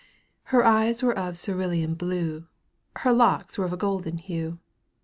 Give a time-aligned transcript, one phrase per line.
[0.45, 2.47] Her eyes were of cerulean blue.
[2.95, 4.57] Her locks were of a golden hue.